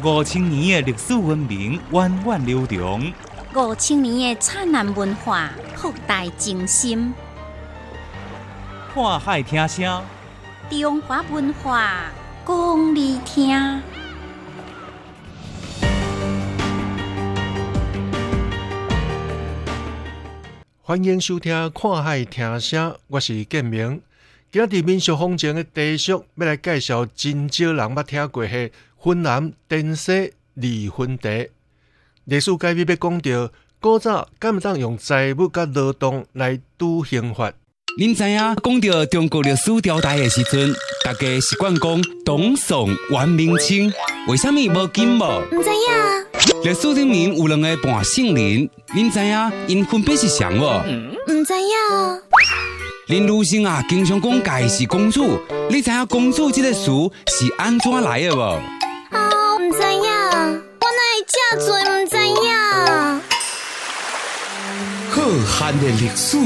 [0.00, 3.12] 五千年的历史文明源远流长，
[3.54, 7.12] 五千年的灿烂文化博大精深。
[8.94, 10.04] 看海听声，
[10.70, 12.12] 中华文化
[12.46, 13.82] 讲你听。
[20.82, 24.00] 欢迎收听《看海听声》，我是建明。
[24.50, 28.70] 今日民俗风情的地俗，要来介绍真少人捌听过的
[29.08, 31.48] 云南滇西离婚地。
[32.26, 37.50] 历史解密要讲到，古早敢毋当用财物甲劳动来拄刑罚。
[37.98, 43.90] 您知影讲到中国历史朝代的时阵，大家习惯讲董宋元明清，
[44.28, 45.42] 为什么无金无？
[45.52, 50.82] 唔知影，历史里面有两个半姓林，您知影因分别是谁无？
[51.32, 52.22] 唔知影，
[53.06, 55.40] 林如生啊，经常讲家是公主，
[55.70, 56.90] 你知影公主这个词
[57.26, 58.60] 是安怎来的无？
[59.68, 60.08] 唔知影，
[60.80, 61.36] 我哪会这
[61.66, 62.48] 多唔知影？
[65.10, 66.38] 浩瀚的历史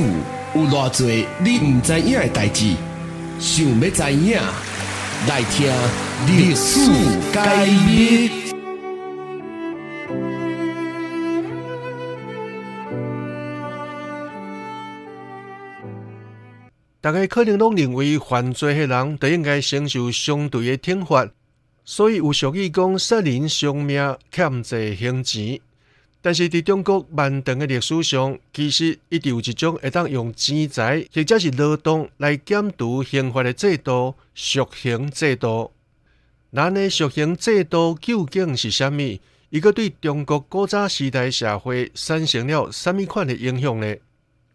[0.57, 1.07] 有偌多
[1.39, 2.19] 你唔知影？
[2.19, 2.75] 的代志，
[3.39, 4.41] 想要知影，
[5.29, 5.73] 来听
[6.27, 6.81] 历史
[7.33, 8.43] 解密。
[17.01, 21.29] 大家可能拢认为犯罪的人都应该承受相对的惩罚，
[21.85, 25.61] 所以有俗语讲杀人偿命，欠债还钱。
[26.25, 35.73] 但是伫中国漫长的历史上，其实一直有一种会当用钱财或者是劳动来减除刑罚的制度——赎刑制度。
[36.53, 39.19] 咱的赎刑制度究竟是啥物？
[39.51, 43.97] 伊个对中国古早时代社会产生了啥物款的影响呢？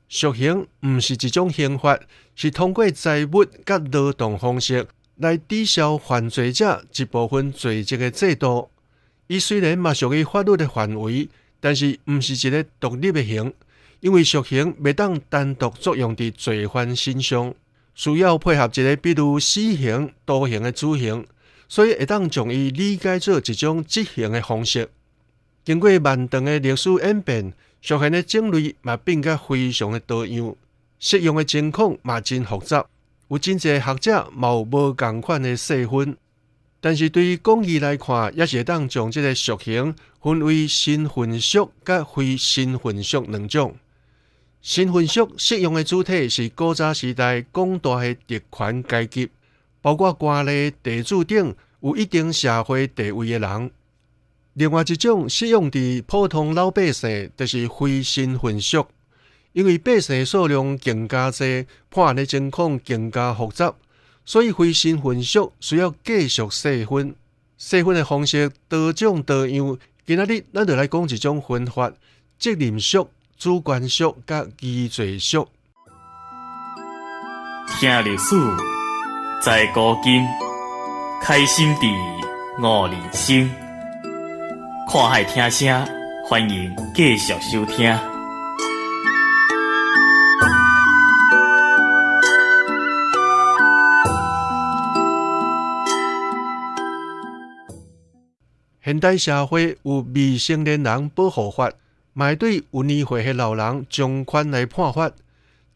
[0.08, 2.00] 赎刑毋是一种刑罚，
[2.34, 4.88] 是通过财物甲劳动方式
[5.18, 8.70] 来抵消犯罪者一部分罪责的制度。
[9.28, 11.28] 伊虽然嘛属于法律的范围，
[11.60, 13.54] 但是毋是一个独立的刑，
[14.00, 17.54] 因为赎刑未当单独作用伫罪犯身上，
[17.94, 21.26] 需要配合一个比如死刑、徒刑的主刑，
[21.68, 24.90] 所以会当将伊理解做一种执行的方式。
[25.66, 30.56] 经过漫长的历史演变，赎刑的种类嘛变甲非常的多样，
[31.00, 32.86] 适用的情况嘛真复杂，
[33.30, 36.16] 有真侪学者嘛有无共款的细分。
[36.80, 43.76] 但是对于广义来看，也是会当将即个赎刑分为身份赎甲非身份赎两种。
[44.62, 49.30] 身份赎适用的主体是古早时代广大的特权阶级，
[49.82, 53.72] 包括官吏、地主等有一定社会地位的人。
[54.54, 58.86] 另外一种适用伫普通老百姓，就是非身份赎，
[59.58, 63.74] 因为百姓数量更加多，判案的情况更加复杂。
[64.24, 67.16] 所以非身份赎需要继续细分，
[67.58, 69.80] 细分的方式多种多样。
[70.06, 71.92] 今仔日咱就来讲一种分法：
[72.38, 75.48] 责任赎、主观赎、甲疑罪赎。
[77.80, 78.36] 听历史，
[79.42, 80.24] 在古今，
[81.20, 81.88] 开心地
[82.62, 83.50] 悟人生。
[84.88, 85.84] 看海听声，
[86.30, 88.17] 欢迎继续收听。
[98.88, 101.70] 现代社会有未成年人保护法，
[102.14, 105.12] 嘛会对有年岁的老人从宽来判罚。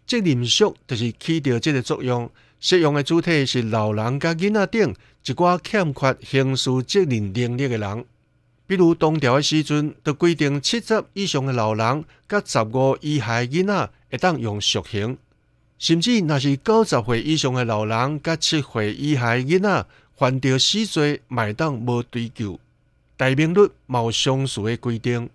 [0.07, 4.95] 责任赎就是起到这个作用，适用的主体是老人甲囡仔等
[5.25, 8.05] 一寡欠缺刑事责任能力的人。
[8.65, 15.17] 比如唐朝的时阵，就规定七十以上的老人甲十五以下的囡仔会当用赎刑，
[15.77, 19.85] 甚至若是九十岁以上的老人甲七岁以下的囡仔
[20.15, 22.57] 犯着死罪，嘛会当无追究。
[23.21, 25.29] 大明律冇相似的规定，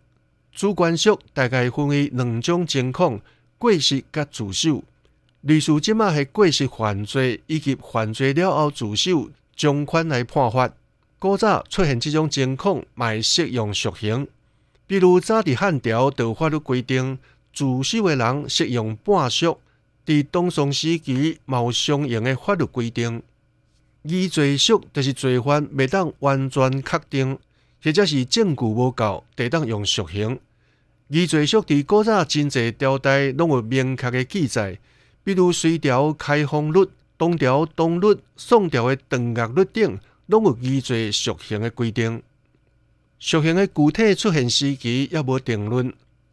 [0.51, 3.21] 主观赎大概分为两种情况：
[3.59, 4.83] 过失甲自首。
[5.43, 10.69] 律师即马系过失犯罪以及犯罪了后自首，将款来判罚。
[11.21, 14.27] 古早出现这种情况，卖适用赎刑。
[14.89, 17.17] 比如早伫汉朝就法律规定，
[17.55, 19.61] 自首的人适用半赎。
[20.05, 23.23] 伫东宋时期，冇相应的法律规定。
[24.03, 27.39] 疑罪赎就是罪犯未当完全确定。
[27.83, 30.39] 或者是证据无够，得当用赎刑。
[31.09, 34.79] 疑罪赎伫古早真济朝代拢有明确的记载，
[35.23, 36.85] 比如隋朝开封律、
[37.17, 42.23] 东朝东律、宋朝的断崖律等，拢有疑罪赎刑的规定。
[43.19, 45.93] 赎刑的具体出现时期也无定论，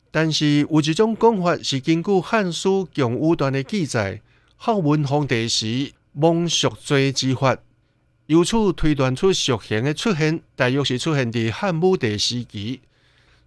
[0.09, 4.21] 但是有一种讲法是根据《汉书·强武段》的记载，
[4.59, 7.57] 孝文皇帝时蒙赎罪之法。
[8.27, 12.79] 由此推断出属性的出现，大约是出现伫汉武帝时期。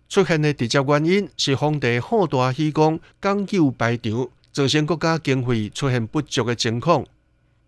[0.09, 7.05] 出现的直接原因是皇帝好大喜功，讲究排场，造成国家经费出现不足的情况。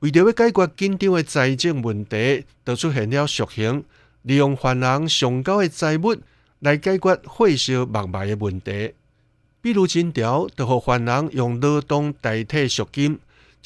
[0.00, 3.82] 为着要解决紧张的财政问题，就出现了属性，
[4.22, 6.14] 利用犯人上高的财物
[6.60, 8.92] 来解决会烧买卖的问题。
[9.60, 13.18] 比如金条，就互犯人用劳动代替赎金。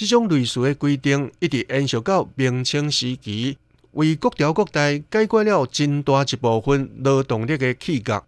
[0.02, 3.56] 这种类似的规定一直延续到明清时期，
[3.92, 8.20] 为各朝各代解决了真大一部分劳动力的契约。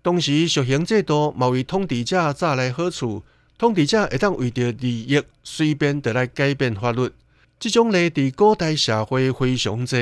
[0.00, 3.24] 同时，实行制度嘛为统治者带来好处，
[3.58, 7.10] 统治者会当为着利益随便地来改变法律。
[7.58, 9.98] 这种例伫古代社会非常多，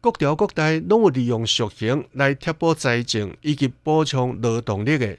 [0.00, 5.18] 各朝各代拢有利用实行来贴补财政以及补充劳动力的。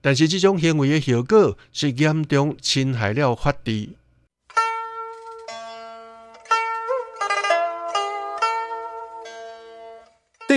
[0.00, 3.90] 但是，这种行为的效果是严重侵害了法治。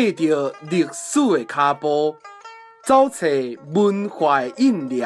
[0.02, 2.16] 缀着历史的脚步，
[2.84, 3.28] 走找
[3.76, 5.06] 文化的印掠，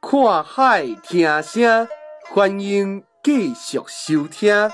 [0.00, 1.86] 看海听声，
[2.28, 4.68] 欢迎继续收听。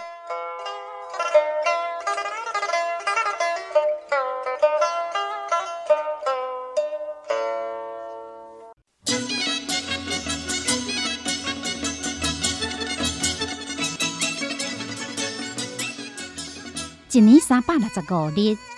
[17.13, 18.74] 一年三百六十五日。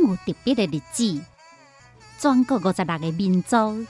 [0.00, 1.20] 有特别的日子，
[2.18, 3.86] 全国五十六个民族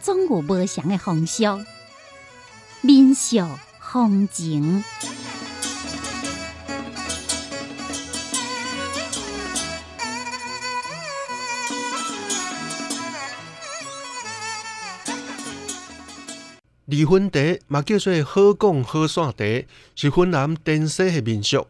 [0.00, 1.44] 总有不同的风俗、
[2.82, 3.38] 民俗、
[3.80, 4.84] 风情。
[16.86, 19.44] 离婚茶嘛叫做好讲好散茶，
[19.96, 21.66] 是云南滇西的民俗。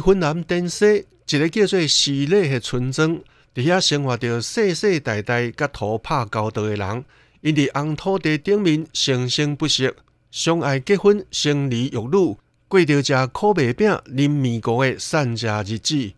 [0.00, 1.04] 伫云南滇西。
[1.28, 3.20] 一个叫做喜礼的村庄，
[3.54, 7.04] 伫遐生活着世世代代甲土拍交道的人，
[7.40, 9.90] 因伫红土地顶面生生不息，
[10.30, 12.36] 相爱结婚、生儿育女，
[12.68, 16.12] 过着食苦麦饼、啉面糊的善家日子。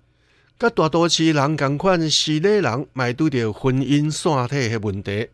[0.59, 5.29] 甲大都市人共款，喜礼人卖拄着婚姻散体的问题。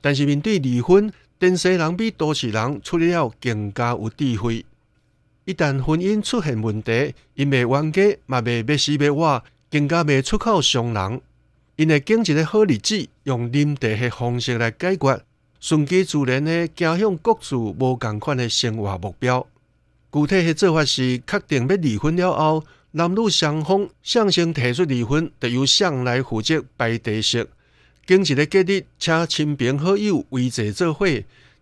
[0.00, 4.64] 但是面对离婚，滇西人比都市人处理了更加有智慧。
[5.50, 11.20] 一旦婚姻出现问题，因未冤家，嘛未要死要活，更加未出口伤人。
[11.74, 15.20] 因会经一个好日子，用啉茶的方式来解决，
[15.58, 19.44] 顺其自然的走向各自无共款的生活目标。
[20.12, 27.44] 具体的做法是，确定要离婚了后，男女双方向先提出离婚，就由相来负责摆地席，
[28.06, 31.06] 经一个节日，请亲朋好友围坐做伙。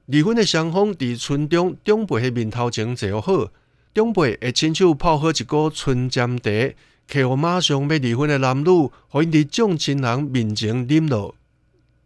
[0.04, 3.50] 离婚的双方伫村中长辈的面头前坐好。
[3.98, 6.72] 长辈会亲手泡好一个春煎茶，
[7.08, 11.34] 客户马上要离婚的男女，可以伫众亲人面前饮落。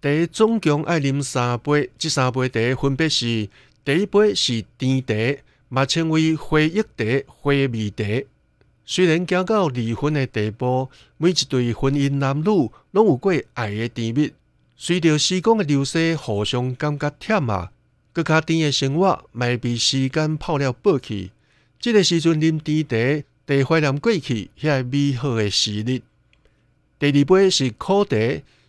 [0.00, 3.46] 茶总共爱啉三杯，这三杯茶分别是：
[3.84, 8.24] 第一杯是甜茶，嘛称为回忆茶、回味茶。
[8.86, 14.32] 虽然行到离婚的地步，每一对婚姻男女拢有过爱的甜蜜，
[14.78, 17.70] 随着时光的流逝，互相感觉忝啊，
[18.14, 21.32] 更较甜的生活，卖被时间泡了过去。
[21.82, 26.00] 这个时阵啉甜茶，茶怀念过去遐美好的时日。
[26.96, 28.16] 第二杯是苦茶，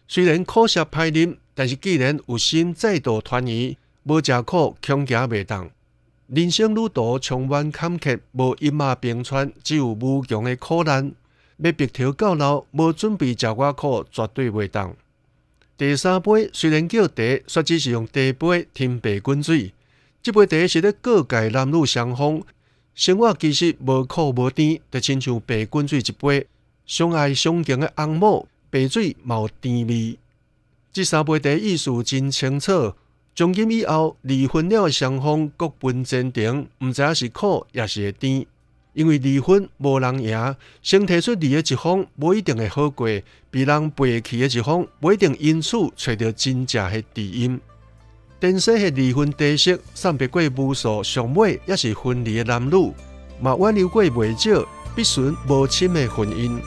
[0.07, 5.69] 虽然苦涩歹啉，但是既然有心再度团圆，无食苦恐惊袂当。
[6.25, 11.11] 人生旅途充满坎坷，无一马平川，只有无穷的苦难。
[11.57, 14.95] 要白头到老，无准备食我苦，绝对袂当。
[15.77, 19.71] 第三杯虽然叫茶，却只是用茶杯添白滚水。
[20.23, 22.41] 这杯茶是咧各界男女双方。
[22.95, 26.45] 生活其实无苦无甜，就亲像白滚水一杯，
[26.85, 30.17] 相爱相敬的翁某，白水冇甜味。
[30.91, 32.93] 这三杯茶意思真清楚。
[33.35, 38.45] 从今以后，离婚了的双方各奔前程，毋知影是苦也是会甜。
[38.93, 43.07] 因为离婚无人赢，先提出离的一方无一定会好过，
[43.49, 47.59] 被人背弃的一方无一定因此找到真正的知音。
[48.43, 52.91] 电视的离婚知识，散别过无数上尾也是分离的男女，
[53.39, 56.59] 嘛挽留过未少必须无亲的婚姻。